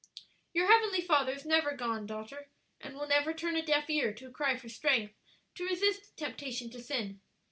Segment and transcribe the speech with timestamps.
[0.51, 4.25] "Your heavenly Father is never gone, daughter, and will never turn a deaf ear to
[4.25, 5.13] a cry for strength
[5.53, 7.21] to resist temptation to sin.